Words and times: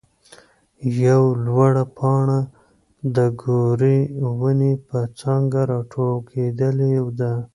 يوه 1.01 1.27
لوړه 1.45 1.83
پاڼه 1.97 2.39
د 3.15 3.17
ګورې 3.43 3.97
ونې 4.39 4.73
پر 4.87 5.03
څانګه 5.19 5.61
راټوکېدلې 5.71 6.93
ده. 7.19 7.33